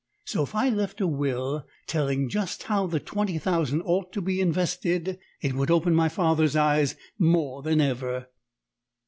[0.25, 4.41] So if I left a will telling just how the twenty thousand ought to be
[4.41, 8.25] invested, it would open my father's eyes more than ever."